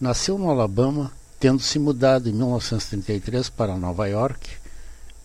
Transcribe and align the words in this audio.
Nasceu 0.00 0.38
no 0.38 0.50
Alabama, 0.50 1.12
tendo 1.38 1.60
se 1.60 1.78
mudado 1.78 2.30
em 2.30 2.32
1933 2.32 3.50
para 3.50 3.76
Nova 3.76 4.06
York, 4.06 4.48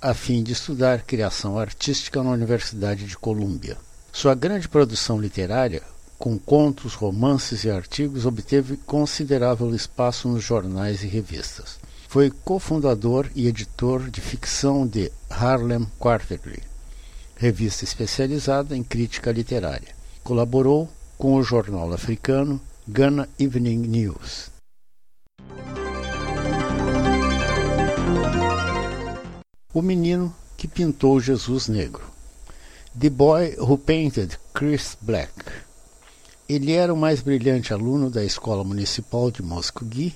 a 0.02 0.14
fim 0.14 0.44
de 0.44 0.52
estudar 0.52 1.04
criação 1.04 1.58
artística 1.58 2.22
na 2.22 2.32
Universidade 2.32 3.08
de 3.08 3.18
Colômbia. 3.18 3.78
Sua 4.12 4.36
grande 4.36 4.68
produção 4.68 5.18
literária, 5.18 5.82
com 6.20 6.38
contos, 6.38 6.94
romances 6.94 7.64
e 7.64 7.72
artigos, 7.72 8.26
obteve 8.26 8.76
considerável 8.76 9.74
espaço 9.74 10.28
nos 10.28 10.44
jornais 10.44 11.04
e 11.04 11.08
revistas. 11.08 11.80
Foi 12.12 12.30
cofundador 12.30 13.32
e 13.34 13.48
editor 13.48 14.10
de 14.10 14.20
ficção 14.20 14.86
de 14.86 15.10
Harlem 15.30 15.88
Quarterly, 15.98 16.62
revista 17.38 17.86
especializada 17.86 18.76
em 18.76 18.84
crítica 18.84 19.32
literária. 19.32 19.96
Colaborou 20.22 20.90
com 21.18 21.36
o 21.36 21.42
jornal 21.42 21.94
africano 21.94 22.60
Ghana 22.86 23.30
Evening 23.40 23.78
News. 23.88 24.52
O 29.74 29.82
menino 29.82 30.36
que 30.58 30.68
pintou 30.68 31.18
Jesus 31.18 31.70
negro. 31.70 32.04
The 33.00 33.10
Boy 33.10 33.56
Who 33.58 33.78
Painted 33.78 34.38
Chris 34.54 34.98
Black. 35.00 35.32
Ele 36.50 36.74
era 36.74 36.94
o 36.94 36.98
mais 36.98 37.22
brilhante 37.22 37.72
aluno 37.72 38.10
da 38.10 38.22
Escola 38.22 38.66
Municipal 38.66 39.32
de 39.32 39.42
Muskogee 39.42 40.14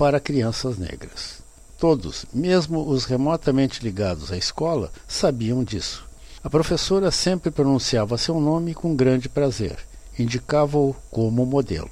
para 0.00 0.18
crianças 0.18 0.78
negras. 0.78 1.42
Todos, 1.78 2.24
mesmo 2.32 2.88
os 2.88 3.04
remotamente 3.04 3.84
ligados 3.84 4.32
à 4.32 4.36
escola, 4.38 4.90
sabiam 5.06 5.62
disso. 5.62 6.08
A 6.42 6.48
professora 6.48 7.10
sempre 7.10 7.50
pronunciava 7.50 8.16
seu 8.16 8.40
nome 8.40 8.72
com 8.72 8.96
grande 8.96 9.28
prazer, 9.28 9.76
indicava-o 10.18 10.96
como 11.10 11.44
modelo. 11.44 11.90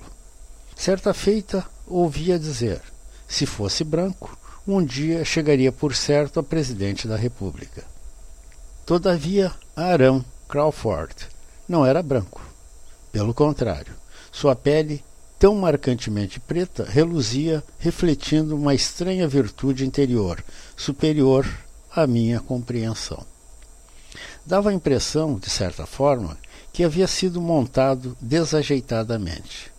Certa 0.74 1.12
feita, 1.12 1.62
ouvia 1.86 2.38
dizer: 2.38 2.80
se 3.28 3.44
fosse 3.44 3.84
branco, 3.84 4.38
um 4.66 4.82
dia 4.82 5.22
chegaria 5.22 5.70
por 5.70 5.94
certo 5.94 6.40
a 6.40 6.42
presidente 6.42 7.06
da 7.06 7.14
República. 7.14 7.84
Todavia, 8.86 9.52
Arão 9.76 10.24
Crawford 10.48 11.28
não 11.68 11.84
era 11.84 12.02
branco. 12.02 12.40
Pelo 13.12 13.34
contrário, 13.34 13.92
sua 14.32 14.56
pele 14.56 15.04
tão 15.38 15.54
marcantemente 15.54 16.40
preta, 16.40 16.84
reluzia, 16.84 17.62
refletindo 17.78 18.56
uma 18.56 18.74
estranha 18.74 19.28
virtude 19.28 19.86
interior, 19.86 20.42
superior 20.76 21.48
à 21.94 22.06
minha 22.06 22.40
compreensão. 22.40 23.24
Dava 24.44 24.70
a 24.70 24.74
impressão, 24.74 25.38
de 25.38 25.48
certa 25.48 25.86
forma, 25.86 26.36
que 26.72 26.82
havia 26.82 27.06
sido 27.06 27.40
montado 27.40 28.16
desajeitadamente. 28.20 29.70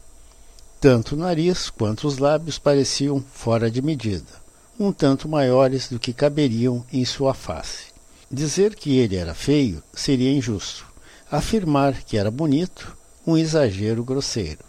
Tanto 0.80 1.16
o 1.16 1.18
nariz 1.18 1.70
quanto 1.70 2.08
os 2.08 2.20
lábios 2.20 2.58
pareciam 2.58 3.24
fora 3.34 3.70
de 3.70 3.82
medida, 3.82 4.32
um 4.80 4.94
tanto 4.94 5.28
maiores 5.28 5.90
do 5.90 6.00
que 6.00 6.14
caberiam 6.14 6.86
em 6.94 7.04
sua 7.04 7.34
face. 7.34 7.88
Dizer 8.32 8.76
que 8.76 8.98
ele 8.98 9.18
era 9.18 9.34
feio 9.34 9.84
seria 9.92 10.32
injusto. 10.32 10.86
Afirmar 11.30 12.04
que 12.04 12.18
era 12.18 12.32
bonito, 12.32 12.96
um 13.28 13.38
exagero 13.38 14.04
grosseiro. 14.04 14.69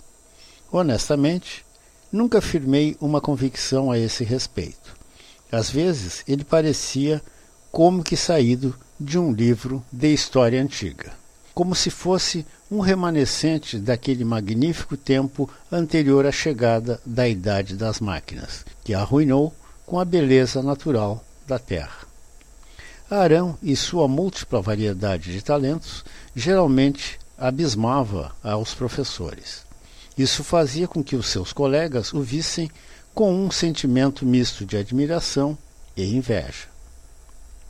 Honestamente, 0.73 1.65
nunca 2.13 2.41
firmei 2.41 2.97
uma 3.01 3.21
convicção 3.21 3.91
a 3.91 3.99
esse 3.99 4.25
respeito. 4.25 4.95
Às 5.51 5.71
vezes 5.71 6.23
ele 6.29 6.45
parecia 6.45 7.21
como 7.73 8.05
que 8.05 8.17
saído 8.17 8.77
de 8.99 9.19
um 9.19 9.33
livro 9.33 9.83
de 9.91 10.13
história 10.13 10.63
antiga, 10.63 11.13
como 11.55 11.75
se 11.75 11.91
fosse 11.91 12.47
um 12.71 12.81
remanescente 12.81 13.79
daquele 13.79 14.25
magnífico 14.25 14.97
tempo 14.97 15.51
anterior 15.73 16.25
à 16.25 16.31
chegada 16.31 17.01
da 17.05 17.29
Idade 17.29 17.75
das 17.75 17.99
Máquinas, 17.99 18.65
que 18.85 18.95
arruinou 18.95 19.53
com 19.85 19.99
a 19.99 20.05
beleza 20.05 20.63
natural 20.63 21.25
da 21.47 21.59
Terra. 21.59 22.07
Arão 23.11 23.59
e 23.61 23.75
sua 23.75 24.07
múltipla 24.07 24.63
variedade 24.63 25.33
de 25.33 25.43
talentos 25.43 26.05
geralmente 26.35 27.19
abismava 27.37 28.33
aos 28.41 28.73
professores. 28.73 29.70
Isso 30.21 30.45
fazia 30.45 30.87
com 30.87 31.03
que 31.03 31.17
os 31.17 31.29
seus 31.29 31.51
colegas 31.51 32.13
o 32.13 32.21
vissem 32.21 32.71
com 33.15 33.35
um 33.35 33.51
sentimento 33.51 34.27
misto 34.27 34.67
de 34.67 34.77
admiração 34.77 35.57
e 35.97 36.15
inveja. 36.15 36.69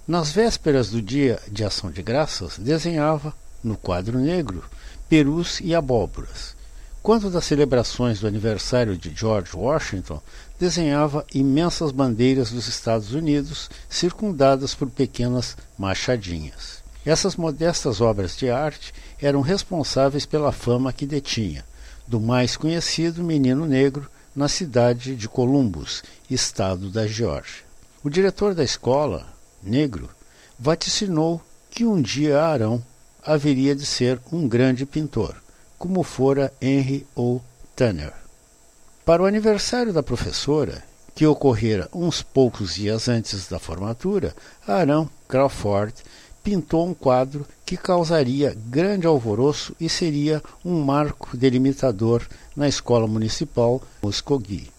Nas 0.04 0.32
vésperas 0.32 0.90
do 0.90 1.00
dia 1.00 1.38
de 1.46 1.62
ação 1.62 1.92
de 1.92 2.02
graças, 2.02 2.58
desenhava, 2.58 3.32
no 3.62 3.76
quadro 3.76 4.18
negro, 4.18 4.64
perus 5.08 5.60
e 5.60 5.76
abóboras. 5.76 6.56
Quanto 7.00 7.30
das 7.30 7.44
celebrações 7.44 8.18
do 8.18 8.26
aniversário 8.26 8.98
de 8.98 9.14
George 9.14 9.54
Washington, 9.54 10.20
desenhava 10.58 11.24
imensas 11.32 11.92
bandeiras 11.92 12.50
dos 12.50 12.66
Estados 12.66 13.12
Unidos, 13.12 13.70
circundadas 13.88 14.74
por 14.74 14.90
pequenas 14.90 15.56
machadinhas. 15.78 16.82
Essas 17.06 17.36
modestas 17.36 18.00
obras 18.00 18.36
de 18.36 18.50
arte 18.50 18.92
eram 19.22 19.40
responsáveis 19.40 20.26
pela 20.26 20.50
fama 20.50 20.92
que 20.92 21.06
detinha, 21.06 21.64
do 22.10 22.18
mais 22.18 22.56
conhecido 22.56 23.22
menino 23.22 23.64
negro 23.64 24.10
na 24.34 24.48
cidade 24.48 25.14
de 25.14 25.28
Columbus, 25.28 26.02
estado 26.28 26.90
da 26.90 27.06
Geórgia. 27.06 27.62
O 28.02 28.10
diretor 28.10 28.52
da 28.52 28.64
escola, 28.64 29.32
negro, 29.62 30.10
vaticinou 30.58 31.40
que 31.70 31.84
um 31.84 32.02
dia 32.02 32.42
Arão 32.42 32.84
haveria 33.24 33.76
de 33.76 33.86
ser 33.86 34.20
um 34.32 34.48
grande 34.48 34.84
pintor, 34.84 35.36
como 35.78 36.02
fora 36.02 36.52
Henry 36.60 37.06
O. 37.14 37.40
Tanner. 37.76 38.12
Para 39.04 39.22
o 39.22 39.26
aniversário 39.26 39.92
da 39.92 40.02
professora, 40.02 40.82
que 41.14 41.24
ocorrera 41.24 41.88
uns 41.94 42.22
poucos 42.22 42.74
dias 42.74 43.08
antes 43.08 43.46
da 43.46 43.60
formatura, 43.60 44.34
Arão 44.66 45.08
Crawford 45.28 45.94
pintou 46.42 46.86
um 46.86 46.94
quadro 46.94 47.46
que 47.64 47.76
causaria 47.76 48.56
grande 48.66 49.06
alvoroço 49.06 49.74
e 49.80 49.88
seria 49.88 50.42
um 50.64 50.82
marco 50.82 51.36
delimitador 51.36 52.26
na 52.56 52.68
escola 52.68 53.06
municipal 53.06 53.80
Muskogee. 54.02 54.70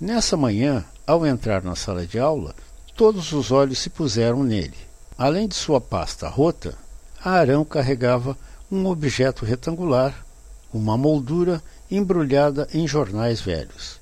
Nessa 0.00 0.36
manhã, 0.36 0.84
ao 1.06 1.26
entrar 1.26 1.62
na 1.62 1.76
sala 1.76 2.06
de 2.06 2.18
aula, 2.18 2.54
todos 2.96 3.32
os 3.32 3.52
olhos 3.52 3.78
se 3.78 3.90
puseram 3.90 4.42
nele. 4.42 4.76
Além 5.16 5.46
de 5.46 5.54
sua 5.54 5.80
pasta 5.80 6.28
rota, 6.28 6.76
Arão 7.22 7.64
carregava 7.64 8.36
um 8.70 8.86
objeto 8.86 9.44
retangular, 9.44 10.24
uma 10.72 10.96
moldura 10.96 11.62
embrulhada 11.90 12.66
em 12.72 12.88
jornais 12.88 13.40
velhos. 13.40 14.00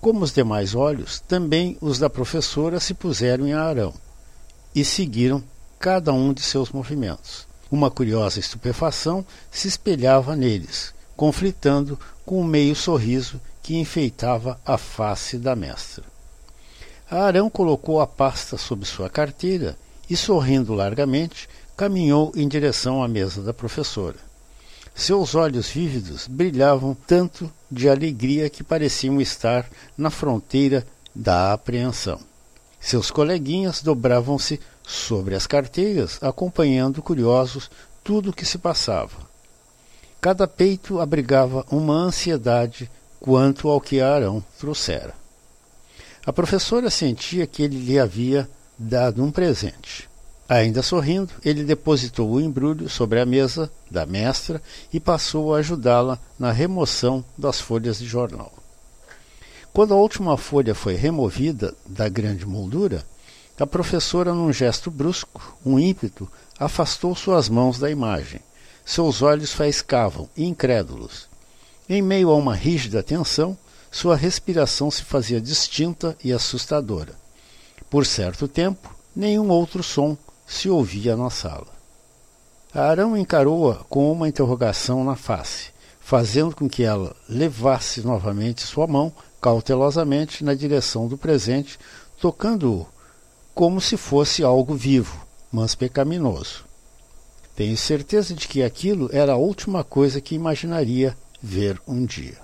Como 0.00 0.24
os 0.24 0.32
demais 0.32 0.74
olhos, 0.74 1.20
também 1.20 1.76
os 1.80 1.98
da 1.98 2.08
professora 2.08 2.80
se 2.80 2.94
puseram 2.94 3.46
em 3.46 3.52
Arão 3.52 3.92
e 4.74 4.84
seguiram 4.84 5.44
cada 5.80 6.12
um 6.12 6.34
de 6.34 6.42
seus 6.42 6.70
movimentos. 6.70 7.48
Uma 7.72 7.90
curiosa 7.90 8.38
estupefação 8.38 9.24
se 9.50 9.66
espelhava 9.66 10.36
neles, 10.36 10.92
conflitando 11.16 11.98
com 12.26 12.38
o 12.38 12.44
meio 12.44 12.76
sorriso 12.76 13.40
que 13.62 13.78
enfeitava 13.78 14.60
a 14.64 14.76
face 14.76 15.38
da 15.38 15.56
mestra. 15.56 16.04
Arão 17.10 17.48
colocou 17.48 17.98
a 18.00 18.06
pasta 18.06 18.58
sob 18.58 18.84
sua 18.84 19.08
carteira 19.08 19.76
e, 20.08 20.16
sorrindo 20.16 20.74
largamente, 20.74 21.48
caminhou 21.76 22.30
em 22.36 22.46
direção 22.46 23.02
à 23.02 23.08
mesa 23.08 23.40
da 23.42 23.54
professora. 23.54 24.18
Seus 24.94 25.34
olhos 25.34 25.70
vívidos 25.70 26.26
brilhavam 26.26 26.94
tanto 27.06 27.50
de 27.70 27.88
alegria 27.88 28.50
que 28.50 28.62
pareciam 28.62 29.18
estar 29.18 29.66
na 29.96 30.10
fronteira 30.10 30.86
da 31.14 31.54
apreensão. 31.54 32.20
Seus 32.78 33.10
coleguinhas 33.10 33.82
dobravam-se 33.82 34.60
sobre 34.90 35.36
as 35.36 35.46
carteiras, 35.46 36.18
acompanhando 36.20 37.00
curiosos 37.00 37.70
tudo 38.02 38.30
o 38.30 38.32
que 38.32 38.44
se 38.44 38.58
passava. 38.58 39.16
Cada 40.20 40.48
peito 40.48 40.98
abrigava 40.98 41.64
uma 41.70 41.94
ansiedade 41.94 42.90
quanto 43.20 43.68
ao 43.68 43.80
que 43.80 44.00
Arão 44.00 44.44
trouxera. 44.58 45.14
A 46.26 46.32
professora 46.32 46.90
sentia 46.90 47.46
que 47.46 47.62
ele 47.62 47.78
lhe 47.78 48.00
havia 48.00 48.50
dado 48.76 49.22
um 49.22 49.30
presente. 49.30 50.08
Ainda 50.48 50.82
sorrindo, 50.82 51.32
ele 51.44 51.62
depositou 51.62 52.28
o 52.28 52.40
embrulho 52.40 52.88
sobre 52.88 53.20
a 53.20 53.26
mesa 53.26 53.70
da 53.88 54.04
mestra 54.04 54.60
e 54.92 54.98
passou 54.98 55.54
a 55.54 55.58
ajudá-la 55.58 56.18
na 56.36 56.50
remoção 56.50 57.24
das 57.38 57.60
folhas 57.60 58.00
de 58.00 58.06
jornal. 58.06 58.52
Quando 59.72 59.94
a 59.94 59.96
última 59.96 60.36
folha 60.36 60.74
foi 60.74 60.96
removida 60.96 61.76
da 61.86 62.08
grande 62.08 62.44
moldura, 62.44 63.04
a 63.60 63.66
professora, 63.66 64.32
num 64.32 64.50
gesto 64.50 64.90
brusco, 64.90 65.58
um 65.64 65.78
ímpeto, 65.78 66.26
afastou 66.58 67.14
suas 67.14 67.46
mãos 67.50 67.78
da 67.78 67.90
imagem. 67.90 68.40
Seus 68.86 69.20
olhos 69.20 69.52
faiscavam, 69.52 70.30
incrédulos. 70.34 71.28
Em 71.86 72.00
meio 72.00 72.30
a 72.30 72.36
uma 72.36 72.54
rígida 72.54 73.02
tensão, 73.02 73.58
sua 73.90 74.16
respiração 74.16 74.90
se 74.90 75.04
fazia 75.04 75.38
distinta 75.42 76.16
e 76.24 76.32
assustadora. 76.32 77.14
Por 77.90 78.06
certo 78.06 78.48
tempo, 78.48 78.94
nenhum 79.14 79.50
outro 79.50 79.82
som 79.82 80.16
se 80.46 80.70
ouvia 80.70 81.14
na 81.14 81.28
sala. 81.28 81.68
Arão 82.72 83.14
encarou-a 83.14 83.84
com 83.90 84.10
uma 84.10 84.26
interrogação 84.26 85.04
na 85.04 85.16
face, 85.16 85.70
fazendo 86.00 86.56
com 86.56 86.66
que 86.66 86.82
ela 86.82 87.14
levasse 87.28 88.00
novamente 88.00 88.62
sua 88.62 88.86
mão 88.86 89.12
cautelosamente 89.38 90.42
na 90.42 90.54
direção 90.54 91.06
do 91.06 91.18
presente, 91.18 91.78
tocando-o 92.18 92.86
como 93.60 93.78
se 93.78 93.98
fosse 93.98 94.42
algo 94.42 94.74
vivo, 94.74 95.26
mas 95.52 95.74
pecaminoso. 95.74 96.64
Tenho 97.54 97.76
certeza 97.76 98.32
de 98.32 98.48
que 98.48 98.62
aquilo 98.62 99.10
era 99.12 99.34
a 99.34 99.36
última 99.36 99.84
coisa 99.84 100.18
que 100.18 100.34
imaginaria 100.34 101.14
ver 101.42 101.78
um 101.86 102.06
dia. 102.06 102.38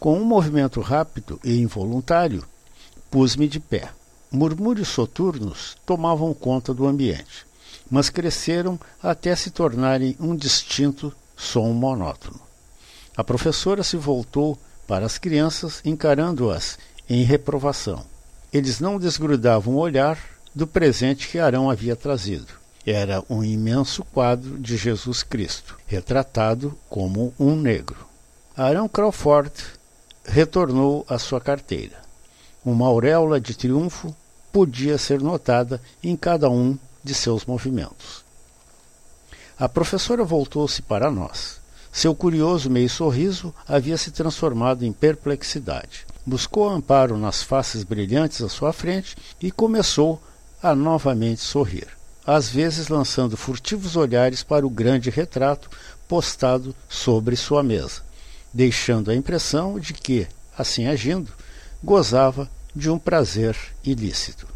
Com 0.00 0.18
um 0.18 0.24
movimento 0.24 0.80
rápido 0.80 1.38
e 1.44 1.60
involuntário, 1.60 2.44
pus-me 3.08 3.46
de 3.46 3.60
pé. 3.60 3.90
Murmúrios 4.32 4.88
soturnos 4.88 5.76
tomavam 5.86 6.34
conta 6.34 6.74
do 6.74 6.88
ambiente, 6.88 7.46
mas 7.88 8.10
cresceram 8.10 8.80
até 9.00 9.36
se 9.36 9.48
tornarem 9.48 10.16
um 10.18 10.34
distinto 10.34 11.14
som 11.36 11.68
monótono. 11.68 12.40
A 13.16 13.22
professora 13.22 13.84
se 13.84 13.96
voltou 13.96 14.58
para 14.88 15.06
as 15.06 15.18
crianças, 15.18 15.80
encarando-as 15.84 16.80
em 17.08 17.22
reprovação. 17.22 18.04
Eles 18.52 18.80
não 18.80 18.98
desgrudavam 18.98 19.76
o 19.76 19.78
olhar 19.78 20.31
do 20.54 20.66
presente 20.66 21.28
que 21.28 21.38
Arão 21.38 21.70
havia 21.70 21.96
trazido. 21.96 22.62
Era 22.84 23.22
um 23.30 23.44
imenso 23.44 24.04
quadro 24.04 24.58
de 24.58 24.76
Jesus 24.76 25.22
Cristo, 25.22 25.78
retratado 25.86 26.76
como 26.90 27.32
um 27.38 27.54
negro. 27.54 28.06
Arão 28.56 28.88
Crawford 28.88 29.52
retornou 30.24 31.04
à 31.08 31.18
sua 31.18 31.40
carteira. 31.40 32.02
Uma 32.64 32.86
auréola 32.86 33.40
de 33.40 33.54
triunfo 33.54 34.14
podia 34.52 34.98
ser 34.98 35.20
notada 35.20 35.80
em 36.02 36.16
cada 36.16 36.50
um 36.50 36.78
de 37.02 37.14
seus 37.14 37.44
movimentos. 37.44 38.24
A 39.58 39.68
professora 39.68 40.24
voltou-se 40.24 40.82
para 40.82 41.10
nós. 41.10 41.60
Seu 41.92 42.14
curioso 42.14 42.70
meio 42.70 42.88
sorriso 42.88 43.54
havia 43.66 43.96
se 43.96 44.10
transformado 44.10 44.84
em 44.84 44.92
perplexidade. 44.92 46.06
Buscou 46.24 46.68
amparo 46.68 47.16
nas 47.16 47.42
faces 47.42 47.84
brilhantes 47.84 48.42
à 48.42 48.48
sua 48.48 48.72
frente 48.72 49.16
e 49.40 49.50
começou 49.50 50.20
a 50.62 50.74
novamente 50.74 51.40
sorrir, 51.40 51.88
às 52.24 52.48
vezes 52.48 52.88
lançando 52.88 53.36
furtivos 53.36 53.96
olhares 53.96 54.42
para 54.42 54.66
o 54.66 54.70
grande 54.70 55.10
retrato 55.10 55.68
postado 56.06 56.74
sobre 56.88 57.34
sua 57.34 57.62
mesa, 57.62 58.02
deixando 58.54 59.10
a 59.10 59.14
impressão 59.14 59.80
de 59.80 59.92
que, 59.92 60.26
assim 60.56 60.86
agindo, 60.86 61.32
gozava 61.82 62.48
de 62.76 62.88
um 62.88 62.98
prazer 62.98 63.56
ilícito. 63.82 64.46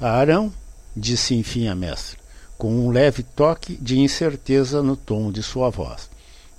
A 0.00 0.12
Arão, 0.12 0.52
disse 0.96 1.34
enfim 1.34 1.68
a 1.68 1.74
mestra, 1.74 2.18
com 2.56 2.72
um 2.72 2.90
leve 2.90 3.22
toque 3.22 3.76
de 3.76 3.98
incerteza 3.98 4.82
no 4.82 4.96
tom 4.96 5.30
de 5.30 5.42
sua 5.42 5.68
voz. 5.68 6.08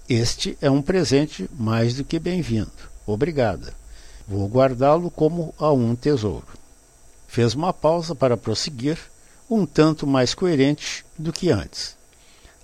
Este 0.07 0.57
é 0.61 0.69
um 0.69 0.81
presente 0.81 1.49
mais 1.57 1.95
do 1.95 2.03
que 2.03 2.19
bem-vindo. 2.19 2.71
Obrigada. 3.07 3.73
Vou 4.27 4.47
guardá-lo 4.47 5.09
como 5.09 5.53
a 5.57 5.71
um 5.71 5.95
tesouro. 5.95 6.60
Fez 7.31 7.53
uma 7.53 7.71
pausa 7.71 8.13
para 8.13 8.35
prosseguir, 8.35 8.97
um 9.49 9.65
tanto 9.65 10.05
mais 10.05 10.33
coerente 10.33 11.05
do 11.17 11.31
que 11.31 11.49
antes. 11.49 11.95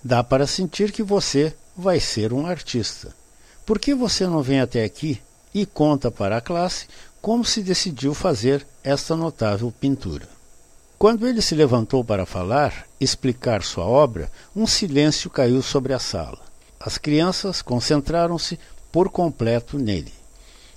Dá 0.03 0.21
para 0.21 0.45
sentir 0.45 0.91
que 0.91 1.01
você 1.01 1.55
vai 1.73 2.01
ser 2.01 2.33
um 2.33 2.45
artista. 2.45 3.15
Por 3.65 3.79
que 3.79 3.95
você 3.95 4.27
não 4.27 4.41
vem 4.41 4.59
até 4.59 4.83
aqui 4.83 5.21
e 5.53 5.65
conta 5.65 6.11
para 6.11 6.35
a 6.35 6.41
classe 6.41 6.85
como 7.21 7.45
se 7.45 7.63
decidiu 7.63 8.13
fazer 8.13 8.67
esta 8.83 9.15
notável 9.15 9.71
pintura? 9.71 10.27
Quando 10.99 11.25
ele 11.25 11.41
se 11.41 11.55
levantou 11.55 12.03
para 12.03 12.25
falar, 12.25 12.85
explicar 12.99 13.63
sua 13.63 13.85
obra, 13.85 14.29
um 14.53 14.67
silêncio 14.67 15.29
caiu 15.29 15.61
sobre 15.61 15.93
a 15.93 15.99
sala. 15.99 16.41
As 16.77 16.97
crianças 16.97 17.61
concentraram-se 17.61 18.59
por 18.91 19.07
completo 19.07 19.77
nele. 19.77 20.13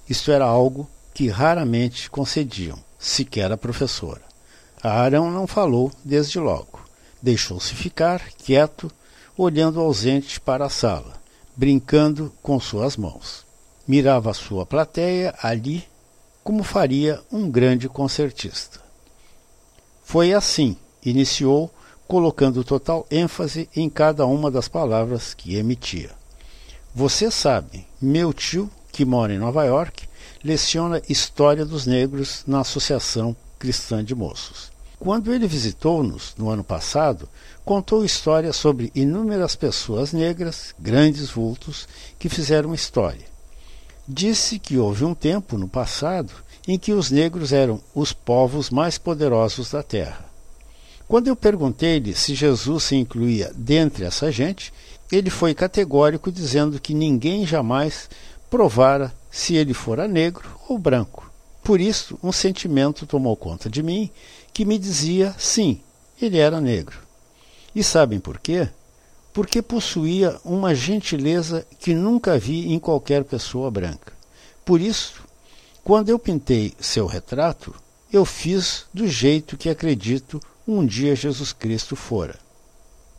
Isto 0.08 0.30
era 0.30 0.44
algo 0.44 0.88
que 1.12 1.28
raramente 1.28 2.08
concediam, 2.08 2.78
sequer 3.00 3.50
a 3.50 3.56
professora. 3.56 4.20
Arão 4.82 5.30
não 5.30 5.46
falou 5.46 5.90
desde 6.04 6.38
logo. 6.38 6.80
Deixou-se 7.22 7.74
ficar, 7.74 8.20
quieto, 8.38 8.90
olhando 9.36 9.80
ausente 9.80 10.38
para 10.40 10.66
a 10.66 10.70
sala, 10.70 11.14
brincando 11.56 12.32
com 12.42 12.60
suas 12.60 12.96
mãos. 12.96 13.46
Mirava 13.88 14.32
sua 14.34 14.64
plateia 14.64 15.34
ali, 15.42 15.84
como 16.44 16.62
faria 16.62 17.20
um 17.32 17.50
grande 17.50 17.88
concertista. 17.88 18.80
Foi 20.04 20.32
assim, 20.32 20.76
iniciou, 21.04 21.72
colocando 22.06 22.64
total 22.64 23.06
ênfase 23.10 23.68
em 23.74 23.88
cada 23.88 24.26
uma 24.26 24.50
das 24.50 24.68
palavras 24.68 25.32
que 25.32 25.56
emitia. 25.56 26.10
Você 26.94 27.30
sabe, 27.30 27.86
meu 28.00 28.32
tio, 28.32 28.70
que 29.00 29.04
mora 29.06 29.32
em 29.32 29.38
Nova 29.38 29.64
York, 29.64 30.06
leciona 30.44 31.00
História 31.08 31.64
dos 31.64 31.86
Negros 31.86 32.42
na 32.46 32.60
Associação 32.60 33.34
Cristã 33.58 34.04
de 34.04 34.14
Moços. 34.14 34.70
Quando 34.98 35.32
ele 35.32 35.46
visitou-nos 35.46 36.34
no 36.36 36.50
ano 36.50 36.62
passado, 36.62 37.26
contou 37.64 38.04
histórias 38.04 38.56
sobre 38.56 38.92
inúmeras 38.94 39.56
pessoas 39.56 40.12
negras, 40.12 40.74
grandes 40.78 41.30
vultos, 41.30 41.88
que 42.18 42.28
fizeram 42.28 42.74
história. 42.74 43.24
Disse 44.06 44.58
que 44.58 44.76
houve 44.76 45.02
um 45.02 45.14
tempo 45.14 45.56
no 45.56 45.66
passado 45.66 46.34
em 46.68 46.78
que 46.78 46.92
os 46.92 47.10
negros 47.10 47.54
eram 47.54 47.80
os 47.94 48.12
povos 48.12 48.68
mais 48.68 48.98
poderosos 48.98 49.70
da 49.70 49.82
terra. 49.82 50.26
Quando 51.08 51.28
eu 51.28 51.34
perguntei-lhe 51.34 52.14
se 52.14 52.34
Jesus 52.34 52.84
se 52.84 52.96
incluía 52.96 53.50
dentre 53.56 54.04
essa 54.04 54.30
gente, 54.30 54.70
ele 55.10 55.30
foi 55.30 55.54
categórico 55.54 56.30
dizendo 56.30 56.78
que 56.78 56.94
ninguém 56.94 57.46
jamais 57.46 58.08
provara 58.50 59.14
se 59.30 59.54
ele 59.54 59.72
fora 59.72 60.08
negro 60.08 60.48
ou 60.68 60.76
branco. 60.76 61.30
Por 61.62 61.80
isso, 61.80 62.18
um 62.22 62.32
sentimento 62.32 63.06
tomou 63.06 63.36
conta 63.36 63.70
de 63.70 63.82
mim 63.82 64.10
que 64.52 64.64
me 64.64 64.76
dizia 64.76 65.34
sim, 65.38 65.80
ele 66.20 66.36
era 66.36 66.60
negro. 66.60 66.98
E 67.74 67.84
sabem 67.84 68.18
por 68.18 68.38
quê? 68.38 68.68
Porque 69.32 69.62
possuía 69.62 70.38
uma 70.44 70.74
gentileza 70.74 71.64
que 71.78 71.94
nunca 71.94 72.36
vi 72.36 72.72
em 72.72 72.78
qualquer 72.80 73.22
pessoa 73.22 73.70
branca. 73.70 74.12
Por 74.64 74.80
isso, 74.80 75.22
quando 75.84 76.08
eu 76.08 76.18
pintei 76.18 76.74
seu 76.80 77.06
retrato, 77.06 77.72
eu 78.12 78.24
fiz 78.24 78.86
do 78.92 79.06
jeito 79.06 79.56
que 79.56 79.70
acredito 79.70 80.40
um 80.66 80.84
dia 80.84 81.14
Jesus 81.14 81.52
Cristo 81.52 81.94
fora. 81.94 82.36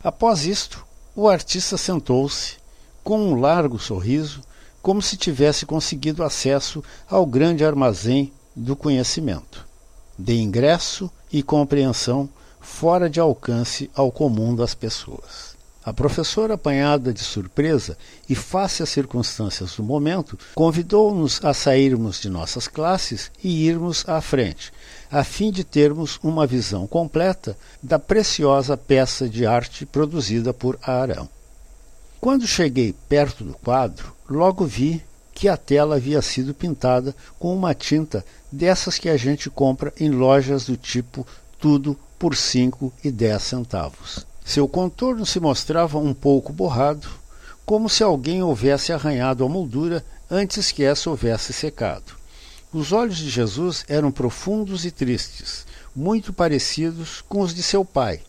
Após 0.04 0.44
isto, 0.44 0.84
o 1.16 1.28
artista 1.28 1.78
sentou-se, 1.78 2.56
com 3.02 3.18
um 3.18 3.40
largo 3.40 3.78
sorriso, 3.78 4.42
como 4.82 5.00
se 5.00 5.16
tivesse 5.16 5.64
conseguido 5.64 6.24
acesso 6.24 6.82
ao 7.08 7.24
grande 7.24 7.64
armazém 7.64 8.32
do 8.54 8.74
conhecimento, 8.76 9.64
de 10.18 10.34
ingresso 10.34 11.10
e 11.32 11.42
compreensão 11.42 12.28
fora 12.60 13.08
de 13.08 13.20
alcance 13.20 13.90
ao 13.94 14.10
comum 14.10 14.54
das 14.54 14.74
pessoas. 14.74 15.52
A 15.84 15.92
professora, 15.92 16.54
apanhada 16.54 17.12
de 17.12 17.24
surpresa 17.24 17.98
e 18.28 18.36
face 18.36 18.84
às 18.84 18.88
circunstâncias 18.88 19.74
do 19.74 19.82
momento, 19.82 20.38
convidou-nos 20.54 21.44
a 21.44 21.52
sairmos 21.52 22.20
de 22.20 22.28
nossas 22.28 22.68
classes 22.68 23.32
e 23.42 23.66
irmos 23.66 24.08
à 24.08 24.20
frente, 24.20 24.72
a 25.10 25.24
fim 25.24 25.50
de 25.50 25.64
termos 25.64 26.20
uma 26.22 26.46
visão 26.46 26.86
completa 26.86 27.56
da 27.82 27.98
preciosa 27.98 28.76
peça 28.76 29.28
de 29.28 29.44
arte 29.44 29.84
produzida 29.84 30.54
por 30.54 30.78
Arão. 30.82 31.28
Quando 32.20 32.46
cheguei 32.46 32.94
perto 33.08 33.42
do 33.42 33.54
quadro, 33.54 34.14
logo 34.32 34.64
vi 34.64 35.02
que 35.32 35.48
a 35.48 35.56
tela 35.56 35.96
havia 35.96 36.20
sido 36.22 36.54
pintada 36.54 37.14
com 37.38 37.54
uma 37.54 37.74
tinta 37.74 38.24
dessas 38.50 38.98
que 38.98 39.08
a 39.08 39.16
gente 39.16 39.48
compra 39.50 39.92
em 39.98 40.10
lojas 40.10 40.66
do 40.66 40.76
tipo 40.76 41.26
tudo 41.58 41.96
por 42.18 42.36
cinco 42.36 42.92
e 43.02 43.10
dez 43.10 43.42
centavos. 43.42 44.26
Seu 44.44 44.66
contorno 44.66 45.24
se 45.24 45.38
mostrava 45.38 45.98
um 45.98 46.12
pouco 46.12 46.52
borrado, 46.52 47.08
como 47.64 47.88
se 47.88 48.02
alguém 48.02 48.42
houvesse 48.42 48.92
arranhado 48.92 49.44
a 49.44 49.48
moldura 49.48 50.04
antes 50.30 50.72
que 50.72 50.82
essa 50.82 51.08
houvesse 51.10 51.52
secado. 51.52 52.12
Os 52.72 52.90
olhos 52.90 53.18
de 53.18 53.28
Jesus 53.28 53.84
eram 53.88 54.10
profundos 54.10 54.84
e 54.84 54.90
tristes, 54.90 55.66
muito 55.94 56.32
parecidos 56.32 57.20
com 57.28 57.40
os 57.40 57.54
de 57.54 57.62
seu 57.62 57.84
pai, 57.84 58.20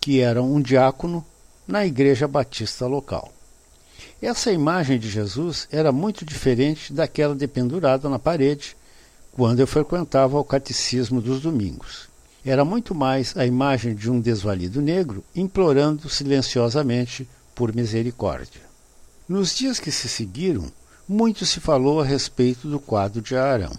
que 0.00 0.20
era 0.20 0.42
um 0.42 0.60
diácono 0.60 1.24
na 1.66 1.86
igreja 1.86 2.26
batista 2.26 2.86
local. 2.86 3.32
Essa 4.22 4.52
imagem 4.52 5.00
de 5.00 5.10
Jesus 5.10 5.66
era 5.72 5.90
muito 5.90 6.24
diferente 6.24 6.92
daquela 6.92 7.34
dependurada 7.34 8.08
na 8.08 8.20
parede 8.20 8.76
quando 9.32 9.58
eu 9.58 9.66
frequentava 9.66 10.38
o 10.38 10.44
catecismo 10.44 11.20
dos 11.20 11.40
domingos. 11.40 12.08
Era 12.46 12.64
muito 12.64 12.94
mais 12.94 13.36
a 13.36 13.44
imagem 13.44 13.96
de 13.96 14.08
um 14.08 14.20
desvalido 14.20 14.80
negro 14.80 15.24
implorando 15.34 16.08
silenciosamente 16.08 17.28
por 17.52 17.74
misericórdia. 17.74 18.60
Nos 19.28 19.56
dias 19.56 19.80
que 19.80 19.90
se 19.90 20.08
seguiram, 20.08 20.70
muito 21.08 21.44
se 21.44 21.58
falou 21.58 22.00
a 22.00 22.04
respeito 22.04 22.68
do 22.68 22.78
quadro 22.78 23.20
de 23.20 23.34
Arão. 23.34 23.72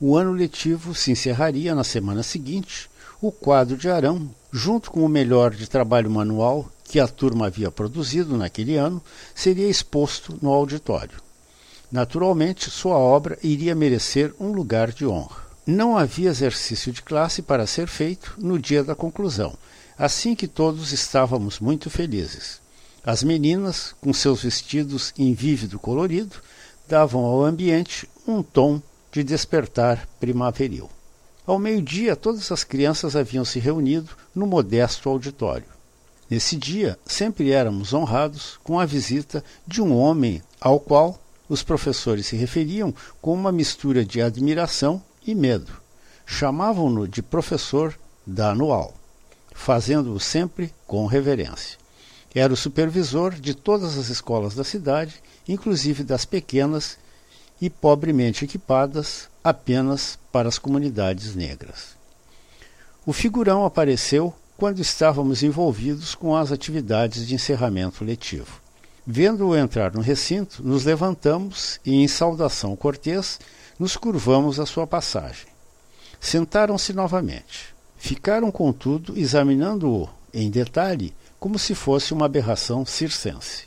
O 0.00 0.16
ano 0.16 0.30
letivo 0.30 0.94
se 0.94 1.10
encerraria 1.10 1.74
na 1.74 1.82
semana 1.82 2.22
seguinte. 2.22 2.88
O 3.20 3.32
quadro 3.32 3.76
de 3.76 3.90
Arão 3.90 4.30
junto 4.52 4.90
com 4.90 5.04
o 5.04 5.08
melhor 5.08 5.54
de 5.54 5.68
trabalho 5.68 6.10
manual 6.10 6.70
que 6.84 6.98
a 6.98 7.06
turma 7.06 7.46
havia 7.46 7.70
produzido 7.70 8.36
naquele 8.36 8.76
ano, 8.76 9.00
seria 9.32 9.68
exposto 9.68 10.36
no 10.42 10.50
auditório. 10.50 11.22
Naturalmente, 11.90 12.68
sua 12.68 12.98
obra 12.98 13.38
iria 13.42 13.76
merecer 13.76 14.34
um 14.40 14.50
lugar 14.50 14.90
de 14.90 15.06
honra. 15.06 15.36
Não 15.64 15.96
havia 15.96 16.30
exercício 16.30 16.92
de 16.92 17.00
classe 17.00 17.42
para 17.42 17.66
ser 17.66 17.86
feito 17.86 18.34
no 18.38 18.58
dia 18.58 18.82
da 18.82 18.96
conclusão, 18.96 19.56
assim 19.96 20.34
que 20.34 20.48
todos 20.48 20.92
estávamos 20.92 21.60
muito 21.60 21.88
felizes. 21.88 22.60
As 23.04 23.22
meninas, 23.22 23.94
com 24.00 24.12
seus 24.12 24.42
vestidos 24.42 25.14
em 25.16 25.32
vívido 25.32 25.78
colorido, 25.78 26.36
davam 26.88 27.24
ao 27.24 27.44
ambiente 27.44 28.08
um 28.26 28.42
tom 28.42 28.82
de 29.12 29.22
despertar 29.22 30.08
primaveril. 30.18 30.90
Ao 31.50 31.58
meio-dia, 31.58 32.14
todas 32.14 32.52
as 32.52 32.62
crianças 32.62 33.16
haviam 33.16 33.44
se 33.44 33.58
reunido 33.58 34.10
no 34.32 34.46
modesto 34.46 35.08
auditório. 35.08 35.66
Nesse 36.30 36.54
dia, 36.54 36.96
sempre 37.04 37.50
éramos 37.50 37.92
honrados 37.92 38.56
com 38.62 38.78
a 38.78 38.86
visita 38.86 39.42
de 39.66 39.82
um 39.82 39.92
homem 39.92 40.40
ao 40.60 40.78
qual 40.78 41.20
os 41.48 41.64
professores 41.64 42.26
se 42.26 42.36
referiam 42.36 42.94
com 43.20 43.34
uma 43.34 43.50
mistura 43.50 44.04
de 44.04 44.22
admiração 44.22 45.02
e 45.26 45.34
medo. 45.34 45.72
Chamavam-no 46.24 47.08
de 47.08 47.20
professor 47.20 47.98
da 48.24 48.52
anual, 48.52 48.94
fazendo-o 49.52 50.20
sempre 50.20 50.72
com 50.86 51.04
reverência. 51.06 51.76
Era 52.32 52.52
o 52.52 52.56
supervisor 52.56 53.34
de 53.34 53.54
todas 53.54 53.98
as 53.98 54.08
escolas 54.08 54.54
da 54.54 54.62
cidade, 54.62 55.20
inclusive 55.48 56.04
das 56.04 56.24
pequenas 56.24 56.96
e 57.60 57.68
pobremente 57.68 58.44
equipadas 58.44 59.28
apenas 59.42 60.18
para 60.30 60.48
as 60.48 60.58
comunidades 60.58 61.34
negras. 61.34 61.96
O 63.06 63.12
figurão 63.12 63.64
apareceu 63.64 64.34
quando 64.56 64.80
estávamos 64.80 65.42
envolvidos 65.42 66.14
com 66.14 66.36
as 66.36 66.52
atividades 66.52 67.26
de 67.26 67.34
encerramento 67.34 68.04
letivo. 68.04 68.60
Vendo-o 69.06 69.56
entrar 69.56 69.92
no 69.94 70.02
recinto, 70.02 70.62
nos 70.62 70.84
levantamos 70.84 71.80
e, 71.84 71.94
em 71.94 72.06
saudação 72.06 72.76
cortês, 72.76 73.40
nos 73.78 73.96
curvamos 73.96 74.60
à 74.60 74.66
sua 74.66 74.86
passagem. 74.86 75.46
Sentaram-se 76.20 76.92
novamente. 76.92 77.74
Ficaram, 77.96 78.50
contudo, 78.50 79.18
examinando-o 79.18 80.08
em 80.32 80.50
detalhe, 80.50 81.14
como 81.38 81.58
se 81.58 81.74
fosse 81.74 82.12
uma 82.12 82.26
aberração 82.26 82.84
circense. 82.84 83.66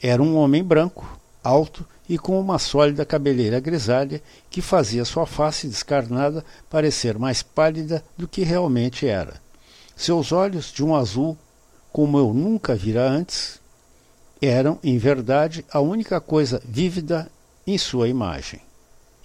Era 0.00 0.22
um 0.22 0.36
homem 0.36 0.64
branco, 0.64 1.17
alto 1.42 1.86
e 2.08 2.18
com 2.18 2.40
uma 2.40 2.58
sólida 2.58 3.04
cabeleira 3.04 3.60
grisalha 3.60 4.22
que 4.50 4.62
fazia 4.62 5.04
sua 5.04 5.26
face 5.26 5.66
descarnada 5.68 6.44
parecer 6.70 7.18
mais 7.18 7.42
pálida 7.42 8.02
do 8.16 8.26
que 8.26 8.42
realmente 8.42 9.06
era. 9.06 9.40
Seus 9.96 10.32
olhos, 10.32 10.72
de 10.72 10.84
um 10.84 10.94
azul 10.94 11.36
como 11.92 12.18
eu 12.18 12.32
nunca 12.32 12.74
vira 12.74 13.08
antes, 13.08 13.60
eram, 14.40 14.78
em 14.82 14.98
verdade, 14.98 15.64
a 15.70 15.80
única 15.80 16.20
coisa 16.20 16.62
vívida 16.64 17.30
em 17.66 17.76
sua 17.76 18.08
imagem. 18.08 18.60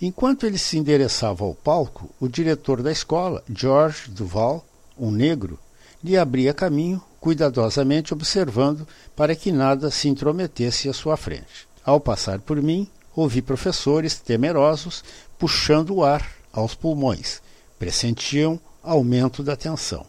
Enquanto 0.02 0.46
ele 0.46 0.58
se 0.58 0.78
endereçava 0.78 1.46
ao 1.46 1.54
palco, 1.54 2.10
o 2.20 2.28
diretor 2.28 2.82
da 2.82 2.92
escola, 2.92 3.44
George 3.50 4.10
Duval, 4.10 4.66
um 4.98 5.12
negro, 5.12 5.60
lhe 6.04 6.18
abria 6.18 6.54
caminho, 6.54 7.02
cuidadosamente 7.20 8.14
observando 8.14 8.86
para 9.16 9.36
que 9.36 9.52
nada 9.52 9.90
se 9.90 10.10
intrometesse 10.10 10.90
à 10.90 10.94
sua 10.94 11.16
frente. 11.16 11.68
Ao 11.86 12.00
passar 12.00 12.40
por 12.40 12.62
mim, 12.62 12.88
ouvi 13.16 13.42
professores 13.42 14.16
temerosos 14.16 15.04
puxando 15.38 15.96
o 15.96 16.04
ar 16.04 16.28
aos 16.52 16.76
pulmões. 16.76 17.42
Pressentiam 17.78 18.60
aumento 18.82 19.44
da 19.44 19.56
tensão. 19.56 20.06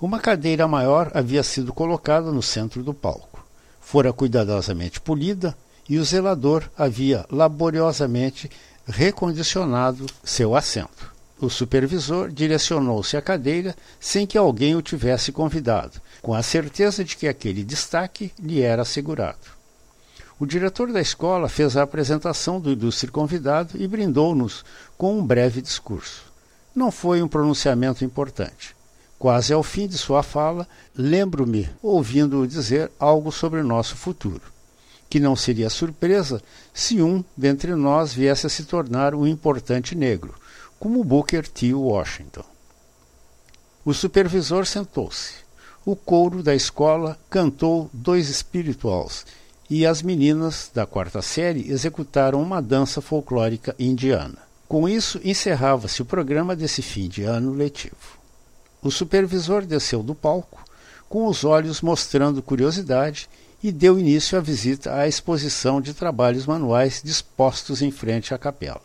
Uma 0.00 0.18
cadeira 0.20 0.66
maior 0.68 1.10
havia 1.14 1.42
sido 1.42 1.72
colocada 1.72 2.30
no 2.30 2.42
centro 2.42 2.82
do 2.82 2.92
palco 2.92 3.36
fora 3.86 4.12
cuidadosamente 4.12 5.00
polida 5.00 5.56
e 5.88 5.96
o 5.96 6.04
zelador 6.04 6.68
havia 6.76 7.24
laboriosamente 7.30 8.50
recondicionado 8.84 10.06
seu 10.24 10.56
assento. 10.56 11.14
O 11.40 11.48
supervisor 11.48 12.28
direcionou-se 12.28 13.16
à 13.16 13.22
cadeira 13.22 13.76
sem 14.00 14.26
que 14.26 14.36
alguém 14.36 14.74
o 14.74 14.82
tivesse 14.82 15.30
convidado, 15.30 16.00
com 16.20 16.34
a 16.34 16.42
certeza 16.42 17.04
de 17.04 17.16
que 17.16 17.28
aquele 17.28 17.62
destaque 17.62 18.32
lhe 18.40 18.60
era 18.60 18.82
assegurado. 18.82 19.55
O 20.38 20.44
diretor 20.44 20.92
da 20.92 21.00
escola 21.00 21.48
fez 21.48 21.78
a 21.78 21.82
apresentação 21.82 22.60
do 22.60 22.70
ilustre 22.70 23.10
convidado 23.10 23.80
e 23.80 23.88
brindou-nos 23.88 24.66
com 24.98 25.18
um 25.18 25.26
breve 25.26 25.62
discurso. 25.62 26.24
Não 26.74 26.90
foi 26.90 27.22
um 27.22 27.28
pronunciamento 27.28 28.04
importante. 28.04 28.76
Quase 29.18 29.54
ao 29.54 29.62
fim 29.62 29.86
de 29.86 29.96
sua 29.96 30.22
fala, 30.22 30.68
lembro-me 30.94 31.70
ouvindo-o 31.82 32.46
dizer 32.46 32.92
algo 33.00 33.32
sobre 33.32 33.60
o 33.60 33.64
nosso 33.64 33.96
futuro, 33.96 34.42
que 35.08 35.18
não 35.18 35.34
seria 35.34 35.70
surpresa 35.70 36.42
se 36.74 37.00
um 37.00 37.24
dentre 37.34 37.74
nós 37.74 38.12
viesse 38.12 38.46
a 38.46 38.50
se 38.50 38.64
tornar 38.64 39.14
um 39.14 39.26
importante 39.26 39.94
negro, 39.94 40.34
como 40.78 41.02
Booker 41.02 41.48
T. 41.48 41.72
Washington. 41.72 42.44
O 43.86 43.94
supervisor 43.94 44.66
sentou-se. 44.66 45.46
O 45.82 45.96
couro 45.96 46.42
da 46.42 46.54
escola 46.54 47.18
cantou 47.30 47.88
dois 47.90 48.28
espirituals 48.28 49.24
e 49.68 49.84
as 49.84 50.02
meninas 50.02 50.70
da 50.72 50.86
quarta 50.86 51.20
série 51.20 51.70
executaram 51.70 52.40
uma 52.40 52.62
dança 52.62 53.00
folclórica 53.00 53.74
indiana. 53.78 54.38
Com 54.68 54.88
isso, 54.88 55.20
encerrava-se 55.24 56.02
o 56.02 56.04
programa 56.04 56.56
desse 56.56 56.82
fim 56.82 57.08
de 57.08 57.22
ano 57.22 57.52
letivo. 57.52 58.18
O 58.82 58.90
supervisor 58.90 59.64
desceu 59.64 60.02
do 60.02 60.14
palco, 60.14 60.64
com 61.08 61.26
os 61.26 61.44
olhos 61.44 61.80
mostrando 61.80 62.42
curiosidade, 62.42 63.28
e 63.62 63.72
deu 63.72 63.98
início 63.98 64.36
à 64.38 64.40
visita 64.40 64.94
à 64.94 65.08
exposição 65.08 65.80
de 65.80 65.94
trabalhos 65.94 66.46
manuais 66.46 67.00
dispostos 67.02 67.82
em 67.82 67.90
frente 67.90 68.34
à 68.34 68.38
capela. 68.38 68.82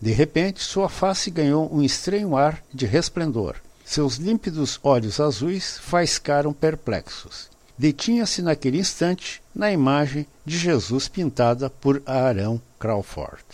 De 0.00 0.12
repente, 0.12 0.62
sua 0.62 0.88
face 0.88 1.30
ganhou 1.30 1.72
um 1.72 1.82
estranho 1.82 2.36
ar 2.36 2.62
de 2.72 2.86
resplendor. 2.86 3.56
Seus 3.84 4.16
límpidos 4.16 4.78
olhos 4.82 5.20
azuis 5.20 5.78
faiscaram 5.78 6.52
perplexos. 6.52 7.53
Detinha-se 7.76 8.40
naquele 8.40 8.78
instante 8.78 9.42
na 9.54 9.72
imagem 9.72 10.26
de 10.44 10.56
Jesus 10.56 11.08
pintada 11.08 11.68
por 11.68 12.02
Arão 12.06 12.60
Crawford. 12.78 13.44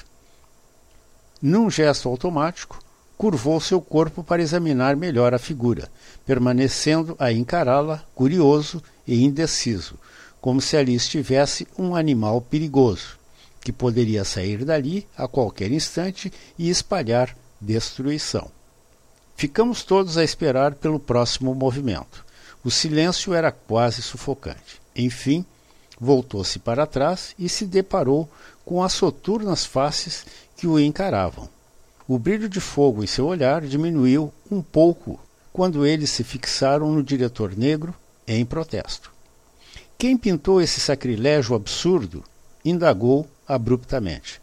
Num 1.41 1.71
gesto 1.71 2.09
automático, 2.09 2.83
curvou 3.17 3.61
seu 3.61 3.81
corpo 3.81 4.23
para 4.23 4.43
examinar 4.43 4.97
melhor 4.97 5.33
a 5.33 5.39
figura, 5.39 5.91
permanecendo 6.27 7.17
a 7.19 7.33
encará-la, 7.33 8.05
curioso 8.15 8.83
e 9.07 9.25
indeciso, 9.25 9.99
como 10.41 10.61
se 10.61 10.77
ali 10.77 10.95
estivesse 10.95 11.67
um 11.79 11.95
animal 11.95 12.41
perigoso, 12.41 13.19
que 13.61 13.73
poderia 13.73 14.25
sair 14.25 14.65
dali 14.65 15.07
a 15.17 15.29
qualquer 15.29 15.71
instante 15.71 16.33
e 16.59 16.69
espalhar 16.69 17.37
destruição. 17.61 18.50
Ficamos 19.37 19.83
todos 19.83 20.17
a 20.19 20.25
esperar 20.25 20.75
pelo 20.75 20.99
próximo 20.99 21.55
movimento. 21.55 22.25
O 22.62 22.71
silêncio 22.71 23.33
era 23.33 23.50
quase 23.50 24.02
sufocante. 24.02 24.81
Enfim, 24.95 25.45
voltou-se 25.99 26.59
para 26.59 26.87
trás 26.87 27.35
e 27.38 27.49
se 27.49 27.64
deparou 27.64 28.29
com 28.64 28.83
as 28.83 28.93
soturnas 28.93 29.64
faces 29.64 30.26
que 30.57 30.67
o 30.67 30.79
encaravam. 30.79 31.49
O 32.07 32.19
brilho 32.19 32.49
de 32.49 32.61
fogo 32.61 33.02
em 33.02 33.07
seu 33.07 33.26
olhar 33.26 33.62
diminuiu 33.62 34.33
um 34.50 34.61
pouco 34.61 35.19
quando 35.52 35.87
eles 35.87 36.11
se 36.11 36.25
fixaram 36.25 36.93
no 36.93 37.02
diretor 37.02 37.57
negro 37.57 37.95
em 38.26 38.45
protesto. 38.45 39.11
Quem 39.97 40.17
pintou 40.17 40.61
esse 40.61 40.81
sacrilégio 40.81 41.55
absurdo? 41.55 42.25
indagou 42.64 43.26
abruptamente. 43.47 44.40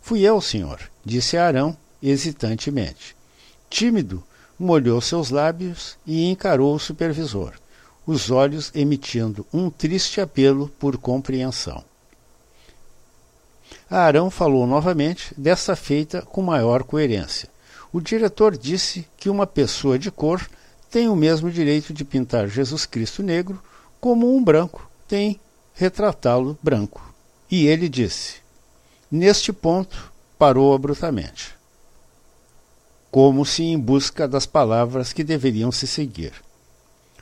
Fui 0.00 0.20
eu, 0.22 0.40
senhor, 0.40 0.80
disse 1.04 1.36
Arão 1.36 1.76
hesitantemente. 2.02 3.14
Tímido, 3.70 4.22
molhou 4.58 5.00
seus 5.00 5.30
lábios 5.30 5.96
e 6.06 6.24
encarou 6.30 6.74
o 6.74 6.78
supervisor, 6.78 7.52
os 8.06 8.30
olhos 8.30 8.70
emitindo 8.74 9.46
um 9.52 9.70
triste 9.70 10.20
apelo 10.20 10.68
por 10.78 10.96
compreensão. 10.96 11.84
Arão 13.90 14.30
falou 14.30 14.66
novamente, 14.66 15.34
desta 15.36 15.76
feita 15.76 16.22
com 16.22 16.42
maior 16.42 16.82
coerência. 16.82 17.48
O 17.92 18.00
diretor 18.00 18.56
disse 18.56 19.06
que 19.18 19.28
uma 19.28 19.46
pessoa 19.46 19.98
de 19.98 20.10
cor 20.10 20.48
tem 20.90 21.08
o 21.08 21.16
mesmo 21.16 21.50
direito 21.50 21.92
de 21.92 22.04
pintar 22.04 22.48
Jesus 22.48 22.86
Cristo 22.86 23.22
negro 23.22 23.62
como 24.00 24.34
um 24.34 24.42
branco 24.42 24.90
tem 25.06 25.38
retratá-lo 25.74 26.58
branco. 26.62 27.14
E 27.50 27.66
ele 27.66 27.88
disse: 27.88 28.36
Neste 29.10 29.52
ponto, 29.52 30.12
parou 30.38 30.74
abruptamente, 30.74 31.54
como 33.12 33.44
se 33.44 33.62
em 33.62 33.78
busca 33.78 34.26
das 34.26 34.46
palavras 34.46 35.12
que 35.12 35.22
deveriam 35.22 35.70
se 35.70 35.86
seguir. 35.86 36.32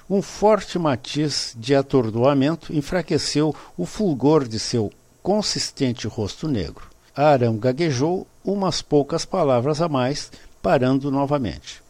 Um 0.09 0.23
forte 0.23 0.79
matiz 0.79 1.53
de 1.57 1.75
atordoamento 1.75 2.73
enfraqueceu 2.73 3.53
o 3.77 3.85
fulgor 3.85 4.47
de 4.47 4.61
seu 4.61 4.93
consistente 5.21 6.07
rosto 6.07 6.47
negro. 6.47 6.89
Arão 7.15 7.57
gaguejou 7.57 8.25
umas 8.45 8.81
poucas 8.81 9.25
palavras 9.25 9.83
a 9.83 9.89
mais, 9.89 10.31
parando 10.63 11.11
novamente. 11.11 11.83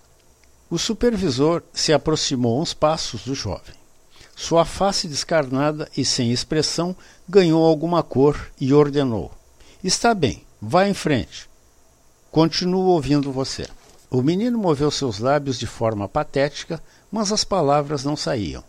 O 0.71 0.79
supervisor 0.79 1.63
se 1.71 1.93
aproximou 1.93 2.59
uns 2.59 2.73
passos 2.73 3.25
do 3.25 3.35
jovem. 3.35 3.75
Sua 4.35 4.65
face 4.65 5.09
descarnada 5.09 5.91
e 5.95 6.07
sem 6.07 6.33
expressão 6.33 6.97
ganhou 7.29 7.67
alguma 7.67 8.03
cor 8.03 8.51
e 8.59 8.73
ordenou: 8.73 9.31
Está 9.85 10.15
bem, 10.15 10.43
vá 10.61 10.89
em 10.89 10.95
frente. 10.95 11.51
Continuo 12.31 12.87
ouvindo 12.87 13.31
você. 13.31 13.67
O 14.11 14.23
menino 14.23 14.59
moveu 14.59 14.91
seus 14.91 15.21
lábios 15.21 15.57
de 15.57 15.69
forma 15.69 16.09
patética, 16.09 16.83
mas 17.13 17.31
as 17.31 17.45
palavras 17.45 18.03
não 18.03 18.17
saíam. 18.17 18.65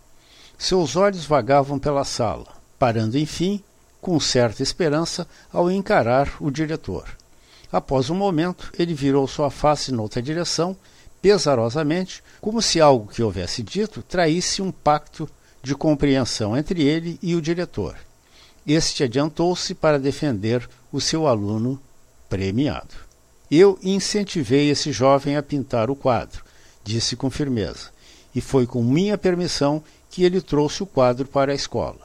Seus 0.55 0.95
olhos 0.95 1.25
vagavam 1.25 1.79
pela 1.79 2.03
sala, 2.03 2.45
parando 2.77 3.17
enfim, 3.17 3.63
com 3.99 4.19
certa 4.19 4.61
esperança, 4.61 5.27
ao 5.51 5.71
encarar 5.71 6.31
o 6.39 6.51
diretor. 6.51 7.17
Após 7.71 8.11
um 8.11 8.15
momento, 8.15 8.71
ele 8.77 8.93
virou 8.93 9.27
sua 9.27 9.49
face 9.49 9.91
noutra 9.91 10.21
direção, 10.21 10.77
pesarosamente, 11.21 12.23
como 12.39 12.61
se 12.61 12.79
algo 12.79 13.11
que 13.11 13.23
houvesse 13.23 13.63
dito 13.63 14.03
traísse 14.03 14.61
um 14.61 14.71
pacto 14.71 15.27
de 15.63 15.73
compreensão 15.73 16.55
entre 16.55 16.83
ele 16.83 17.17
e 17.19 17.35
o 17.35 17.41
diretor. 17.41 17.95
Este 18.65 19.03
adiantou-se 19.03 19.73
para 19.73 19.97
defender 19.97 20.69
o 20.91 21.01
seu 21.01 21.27
aluno 21.27 21.81
premiado. 22.29 23.10
Eu 23.53 23.77
incentivei 23.83 24.69
esse 24.69 24.93
jovem 24.93 25.35
a 25.35 25.43
pintar 25.43 25.89
o 25.89 25.95
quadro, 25.95 26.41
disse 26.85 27.17
com 27.17 27.29
firmeza, 27.29 27.89
e 28.33 28.39
foi 28.39 28.65
com 28.65 28.81
minha 28.81 29.17
permissão 29.17 29.83
que 30.09 30.23
ele 30.23 30.39
trouxe 30.39 30.81
o 30.81 30.85
quadro 30.85 31.27
para 31.27 31.51
a 31.51 31.55
escola. 31.55 31.99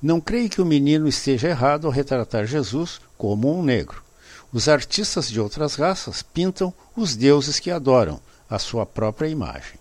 Não 0.00 0.20
creio 0.20 0.48
que 0.48 0.62
o 0.62 0.64
menino 0.64 1.08
esteja 1.08 1.48
errado 1.48 1.88
ao 1.88 1.92
retratar 1.92 2.46
Jesus 2.46 3.00
como 3.16 3.52
um 3.52 3.60
negro. 3.60 4.04
Os 4.52 4.68
artistas 4.68 5.28
de 5.28 5.40
outras 5.40 5.74
raças 5.74 6.22
pintam 6.22 6.72
os 6.94 7.16
deuses 7.16 7.58
que 7.58 7.72
adoram, 7.72 8.20
a 8.48 8.60
sua 8.60 8.86
própria 8.86 9.26
imagem. 9.26 9.74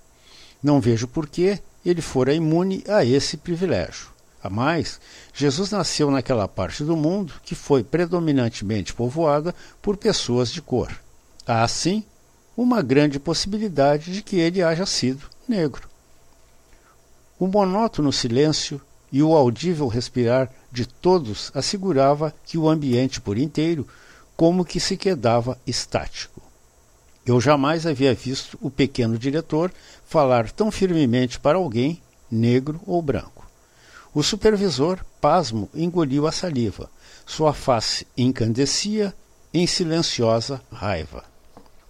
Não 0.64 0.82
vejo 0.82 1.08
por 1.08 1.28
que 1.28 1.60
ele 1.86 2.02
fora 2.02 2.34
imune 2.34 2.84
a 2.88 3.06
esse 3.06 3.38
privilégio. 3.38 4.08
A 4.48 4.50
mais, 4.50 4.98
Jesus 5.34 5.72
nasceu 5.72 6.10
naquela 6.10 6.48
parte 6.48 6.82
do 6.82 6.96
mundo 6.96 7.34
que 7.44 7.54
foi 7.54 7.84
predominantemente 7.84 8.94
povoada 8.94 9.54
por 9.82 9.98
pessoas 9.98 10.50
de 10.50 10.62
cor. 10.62 10.90
Há, 11.46 11.64
assim, 11.64 12.02
uma 12.56 12.82
grande 12.82 13.20
possibilidade 13.20 14.14
de 14.14 14.22
que 14.22 14.38
ele 14.38 14.64
haja 14.64 14.86
sido 14.86 15.26
negro. 15.46 15.90
O 17.38 17.46
monótono 17.46 18.14
silêncio 18.14 18.80
e 19.12 19.22
o 19.22 19.36
audível 19.36 19.90
respirar 19.90 20.50
de 20.72 20.86
todos 20.86 21.52
assegurava 21.54 22.34
que 22.46 22.58
o 22.58 22.70
ambiente 22.70 23.20
por 23.20 23.38
inteiro 23.38 23.86
como 24.38 24.64
que 24.64 24.80
se 24.80 24.96
quedava 24.96 25.60
estático. 25.68 26.42
Eu 27.26 27.42
jamais 27.42 27.86
havia 27.86 28.14
visto 28.14 28.58
o 28.62 28.72
pequeno 28.72 29.18
diretor 29.18 29.74
falar 30.06 30.50
tão 30.52 30.72
firmemente 30.72 31.38
para 31.38 31.58
alguém, 31.58 32.02
negro 32.32 32.80
ou 32.88 33.02
branco. 33.02 33.47
O 34.18 34.24
supervisor, 34.24 35.06
pasmo, 35.22 35.70
engoliu 35.76 36.26
a 36.26 36.32
saliva. 36.32 36.90
Sua 37.24 37.54
face 37.54 38.08
encandecia 38.18 39.14
em 39.54 39.68
silenciosa 39.68 40.60
raiva. 40.72 41.24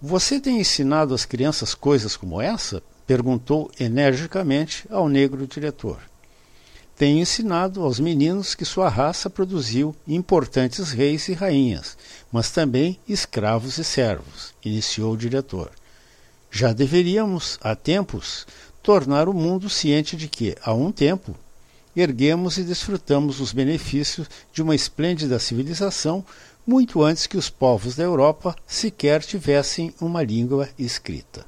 Você 0.02 0.38
tem 0.38 0.60
ensinado 0.60 1.14
às 1.14 1.24
crianças 1.24 1.74
coisas 1.74 2.18
como 2.18 2.42
essa? 2.42 2.84
perguntou 3.08 3.72
energicamente 3.80 4.86
ao 4.90 5.08
negro 5.08 5.48
diretor 5.48 6.02
tem 6.98 7.22
ensinado 7.22 7.84
aos 7.84 7.98
meninos 7.98 8.56
que 8.56 8.66
sua 8.66 8.90
raça 8.90 9.30
produziu 9.30 9.96
importantes 10.08 10.92
reis 10.92 11.28
e 11.30 11.34
rainhas, 11.34 11.96
mas 12.32 12.50
também 12.50 13.00
escravos 13.08 13.78
e 13.78 13.84
servos, 13.84 14.54
iniciou 14.66 15.14
o 15.14 15.18
diretor. 15.18 15.70
Já 16.50 16.74
deveríamos, 16.74 17.60
há 17.62 17.76
tempos, 17.76 18.48
tornar 18.82 19.30
o 19.30 19.34
mundo 19.34 19.70
ciente 19.70 20.18
de 20.18 20.28
que, 20.28 20.58
há 20.64 20.74
um 20.74 20.92
tempo, 20.92 21.38
erguemos 22.00 22.58
e 22.58 22.64
desfrutamos 22.64 23.40
os 23.40 23.52
benefícios 23.52 24.30
de 24.54 24.62
uma 24.62 24.76
esplêndida 24.76 25.40
civilização 25.40 26.24
muito 26.66 27.02
antes 27.02 27.26
que 27.26 27.38
os 27.38 27.50
povos 27.50 27.96
da 27.96 28.04
Europa 28.04 28.56
sequer 28.68 29.24
tivessem 29.24 29.94
uma 30.00 30.22
língua 30.22 30.70
escrita. 30.78 31.46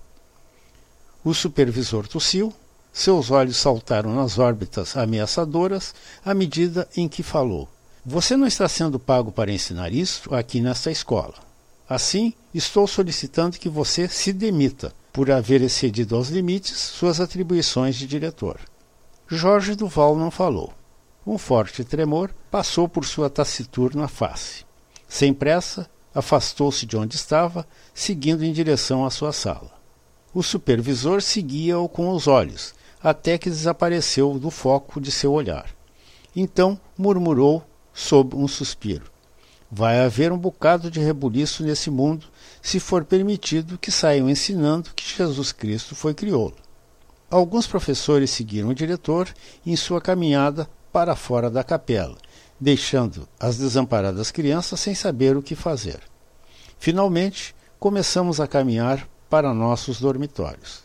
O 1.23 1.33
supervisor 1.33 2.07
tossiu, 2.07 2.53
seus 2.91 3.29
olhos 3.29 3.57
saltaram 3.57 4.15
nas 4.15 4.39
órbitas 4.39 4.97
ameaçadoras 4.97 5.93
à 6.25 6.33
medida 6.33 6.87
em 6.95 7.07
que 7.07 7.21
falou. 7.21 7.69
Você 8.05 8.35
não 8.35 8.47
está 8.47 8.67
sendo 8.67 8.97
pago 8.97 9.31
para 9.31 9.51
ensinar 9.51 9.93
isto 9.93 10.33
aqui 10.33 10.61
nesta 10.61 10.89
escola. 10.89 11.35
Assim, 11.87 12.33
estou 12.53 12.87
solicitando 12.87 13.59
que 13.59 13.69
você 13.69 14.07
se 14.07 14.31
demita 14.31 14.93
por 15.11 15.29
haver 15.29 15.61
excedido 15.61 16.15
aos 16.15 16.29
limites 16.29 16.77
suas 16.77 17.19
atribuições 17.19 17.95
de 17.95 18.07
diretor. 18.07 18.59
Jorge 19.31 19.75
Duval 19.75 20.15
não 20.15 20.31
falou. 20.31 20.73
Um 21.25 21.37
forte 21.37 21.83
tremor 21.83 22.31
passou 22.49 22.89
por 22.89 23.05
sua 23.05 23.29
taciturna 23.29 24.07
face. 24.07 24.65
Sem 25.07 25.35
pressa, 25.35 25.87
afastou-se 26.15 26.83
de 26.83 26.97
onde 26.97 27.15
estava, 27.15 27.63
seguindo 27.93 28.43
em 28.43 28.51
direção 28.51 29.05
à 29.05 29.11
sua 29.11 29.31
sala. 29.31 29.71
O 30.33 30.41
supervisor 30.41 31.21
seguia-o 31.21 31.87
com 31.87 32.09
os 32.09 32.25
olhos, 32.25 32.73
até 33.03 33.37
que 33.37 33.51
desapareceu 33.51 34.39
do 34.39 34.49
foco 34.49 34.99
de 34.99 35.11
seu 35.11 35.31
olhar. 35.31 35.69
Então 36.35 36.79
murmurou 36.97 37.63
sob 37.93 38.35
um 38.35 38.47
suspiro: 38.47 39.11
Vai 39.69 40.03
haver 40.03 40.31
um 40.31 40.39
bocado 40.39 40.89
de 40.89 40.99
rebuliço 40.99 41.63
nesse 41.63 41.91
mundo 41.91 42.25
se 42.63 42.79
for 42.79 43.05
permitido 43.05 43.77
que 43.77 43.91
saiam 43.91 44.27
ensinando 44.27 44.89
que 44.95 45.07
Jesus 45.07 45.51
Cristo 45.51 45.93
foi 45.93 46.15
crioulo. 46.15 46.55
Alguns 47.29 47.67
professores 47.67 48.31
seguiram 48.31 48.69
o 48.69 48.73
diretor 48.73 49.31
em 49.63 49.75
sua 49.75 50.01
caminhada 50.01 50.67
para 50.91 51.15
fora 51.15 51.49
da 51.49 51.63
capela, 51.63 52.17
deixando 52.59 53.27
as 53.39 53.57
desamparadas 53.57 54.31
crianças 54.31 54.79
sem 54.79 54.95
saber 54.95 55.37
o 55.37 55.41
que 55.43 55.55
fazer. 55.55 55.99
Finalmente, 56.79 57.53
começamos 57.79 58.39
a 58.39 58.47
caminhar 58.47 59.07
para 59.29 59.53
nossos 59.53 60.01
dormitórios. 60.01 60.81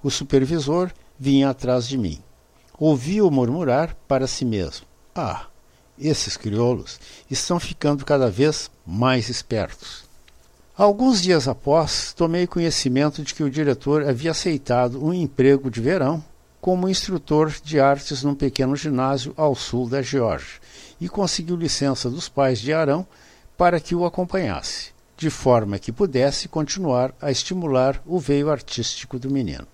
O 0.00 0.08
supervisor 0.08 0.92
vinha 1.18 1.50
atrás 1.50 1.88
de 1.88 1.98
mim. 1.98 2.22
Ouvi-o 2.78 3.28
murmurar 3.28 3.96
para 4.06 4.28
si 4.28 4.44
mesmo: 4.44 4.86
Ah, 5.12 5.46
esses 5.98 6.36
crioulos 6.36 7.00
estão 7.28 7.58
ficando 7.58 8.04
cada 8.04 8.30
vez 8.30 8.70
mais 8.86 9.28
espertos. 9.28 10.07
Alguns 10.78 11.20
dias 11.20 11.48
após, 11.48 12.12
tomei 12.12 12.46
conhecimento 12.46 13.24
de 13.24 13.34
que 13.34 13.42
o 13.42 13.50
diretor 13.50 14.08
havia 14.08 14.30
aceitado 14.30 15.04
um 15.04 15.12
emprego 15.12 15.68
de 15.68 15.80
verão 15.80 16.22
como 16.60 16.88
instrutor 16.88 17.52
de 17.64 17.80
artes 17.80 18.22
num 18.22 18.32
pequeno 18.32 18.76
ginásio 18.76 19.34
ao 19.36 19.56
sul 19.56 19.88
da 19.88 20.00
Geórgia 20.00 20.60
e 21.00 21.08
conseguiu 21.08 21.56
licença 21.56 22.08
dos 22.08 22.28
pais 22.28 22.60
de 22.60 22.72
Arão 22.72 23.04
para 23.56 23.80
que 23.80 23.92
o 23.92 24.04
acompanhasse, 24.04 24.92
de 25.16 25.30
forma 25.30 25.80
que 25.80 25.90
pudesse 25.90 26.46
continuar 26.46 27.12
a 27.20 27.28
estimular 27.28 28.00
o 28.06 28.20
veio 28.20 28.48
artístico 28.48 29.18
do 29.18 29.28
menino. 29.28 29.66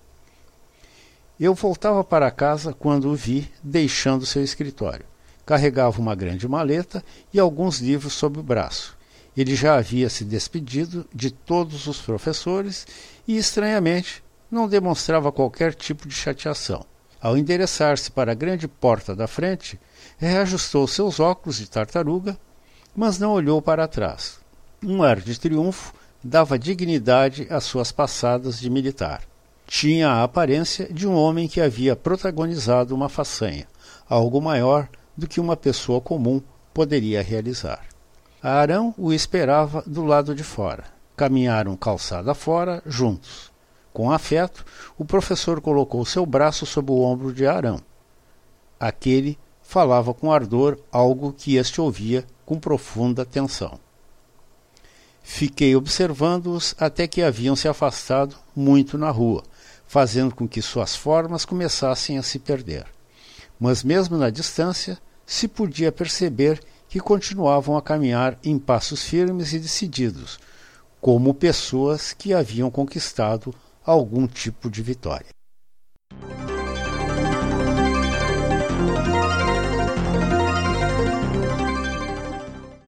Eu 1.38 1.52
voltava 1.52 2.02
para 2.02 2.30
casa 2.30 2.72
quando 2.72 3.10
o 3.10 3.14
vi 3.14 3.52
deixando 3.62 4.24
seu 4.24 4.42
escritório. 4.42 5.04
Carregava 5.44 6.00
uma 6.00 6.14
grande 6.14 6.48
maleta 6.48 7.04
e 7.30 7.38
alguns 7.38 7.78
livros 7.78 8.14
sob 8.14 8.40
o 8.40 8.42
braço. 8.42 8.96
Ele 9.36 9.54
já 9.54 9.76
havia 9.76 10.08
se 10.08 10.24
despedido 10.24 11.06
de 11.12 11.30
todos 11.30 11.86
os 11.86 12.00
professores 12.00 12.86
e, 13.26 13.36
estranhamente, 13.36 14.22
não 14.50 14.68
demonstrava 14.68 15.32
qualquer 15.32 15.74
tipo 15.74 16.06
de 16.06 16.14
chateação. 16.14 16.84
Ao 17.20 17.36
endereçar-se 17.36 18.10
para 18.10 18.32
a 18.32 18.34
grande 18.34 18.68
porta 18.68 19.16
da 19.16 19.26
frente, 19.26 19.80
reajustou 20.18 20.86
seus 20.86 21.18
óculos 21.18 21.56
de 21.56 21.68
tartaruga, 21.68 22.38
mas 22.94 23.18
não 23.18 23.32
olhou 23.32 23.60
para 23.60 23.88
trás. 23.88 24.38
Um 24.82 25.02
ar 25.02 25.20
de 25.20 25.38
triunfo 25.38 25.94
dava 26.22 26.58
dignidade 26.58 27.46
às 27.50 27.64
suas 27.64 27.90
passadas 27.90 28.60
de 28.60 28.70
militar 28.70 29.22
tinha 29.66 30.08
a 30.08 30.22
aparência 30.22 30.86
de 30.92 31.06
um 31.06 31.14
homem 31.14 31.48
que 31.48 31.60
havia 31.60 31.96
protagonizado 31.96 32.94
uma 32.94 33.08
façanha, 33.08 33.66
algo 34.08 34.40
maior 34.40 34.88
do 35.16 35.26
que 35.26 35.40
uma 35.40 35.56
pessoa 35.56 36.00
comum 36.00 36.40
poderia 36.72 37.22
realizar. 37.22 37.93
Arão 38.46 38.94
o 38.98 39.10
esperava 39.10 39.82
do 39.86 40.04
lado 40.04 40.34
de 40.34 40.44
fora. 40.44 40.84
Caminharam 41.16 41.74
calçada 41.78 42.34
fora, 42.34 42.82
juntos. 42.84 43.50
Com 43.90 44.10
afeto, 44.10 44.66
o 44.98 45.04
professor 45.04 45.62
colocou 45.62 46.04
seu 46.04 46.26
braço 46.26 46.66
sob 46.66 46.92
o 46.92 47.00
ombro 47.00 47.32
de 47.32 47.46
Arão. 47.46 47.80
Aquele 48.78 49.38
falava 49.62 50.12
com 50.12 50.30
ardor 50.30 50.78
algo 50.92 51.32
que 51.32 51.56
este 51.56 51.80
ouvia 51.80 52.26
com 52.44 52.60
profunda 52.60 53.22
atenção. 53.22 53.80
Fiquei 55.22 55.74
observando-os 55.74 56.74
até 56.78 57.06
que 57.06 57.22
haviam 57.22 57.56
se 57.56 57.66
afastado 57.66 58.36
muito 58.54 58.98
na 58.98 59.10
rua, 59.10 59.42
fazendo 59.86 60.34
com 60.34 60.46
que 60.46 60.60
suas 60.60 60.94
formas 60.94 61.46
começassem 61.46 62.18
a 62.18 62.22
se 62.22 62.38
perder. 62.38 62.84
Mas 63.58 63.82
mesmo 63.82 64.18
na 64.18 64.28
distância, 64.28 64.98
se 65.24 65.48
podia 65.48 65.90
perceber 65.90 66.60
que 66.94 67.00
continuavam 67.00 67.76
a 67.76 67.82
caminhar 67.82 68.38
em 68.44 68.56
passos 68.56 69.02
firmes 69.02 69.52
e 69.52 69.58
decididos, 69.58 70.38
como 71.00 71.34
pessoas 71.34 72.12
que 72.12 72.32
haviam 72.32 72.70
conquistado 72.70 73.52
algum 73.84 74.28
tipo 74.28 74.70
de 74.70 74.80
vitória. 74.80 75.26